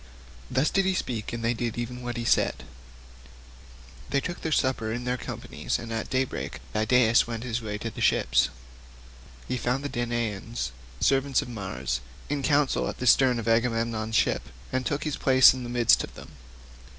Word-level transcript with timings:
Thus 0.49 0.71
did 0.71 0.85
he 0.85 0.95
speak, 0.95 1.31
and 1.31 1.45
they 1.45 1.53
did 1.53 1.77
even 1.77 1.97
as 2.09 2.15
he 2.15 2.21
had 2.23 2.27
said. 2.31 2.63
They 4.09 4.19
took 4.19 4.41
supper 4.51 4.91
in 4.91 5.03
their 5.03 5.15
companies 5.15 5.77
and 5.77 5.93
at 5.93 6.09
daybreak 6.09 6.59
Idaeus 6.75 7.27
went 7.27 7.43
his 7.43 7.61
way 7.61 7.77
to 7.77 7.91
the 7.91 8.01
ships. 8.01 8.49
He 9.47 9.57
found 9.57 9.83
the 9.83 9.89
Danaans, 9.89 10.71
servants 10.99 11.43
of 11.43 11.49
Mars, 11.49 12.01
in 12.29 12.41
council 12.41 12.89
at 12.89 12.97
the 12.97 13.05
stern 13.05 13.37
of 13.37 13.47
Agamemnon's 13.47 14.15
ship, 14.15 14.41
and 14.71 14.87
took 14.87 15.03
his 15.03 15.17
place 15.17 15.53
in 15.53 15.61
the 15.61 15.69
midst 15.69 16.03
of 16.03 16.15
them. 16.15 16.29